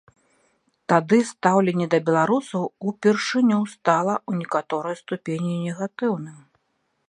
Тады 0.91 1.19
стаўленне 1.31 1.87
да 1.93 1.99
беларусаў 2.07 2.63
упершыню 2.91 3.59
стала 3.77 4.13
ў 4.29 4.45
некаторай 4.45 4.95
ступені 5.03 5.53
негатыўным. 5.71 6.39